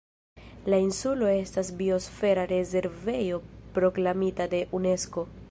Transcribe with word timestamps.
La 0.73 0.77
insulo 0.83 1.27
estas 1.33 1.69
Biosfera 1.81 2.47
rezervejo 2.53 3.41
proklamita 3.79 4.51
de 4.57 4.65
Unesko. 4.81 5.29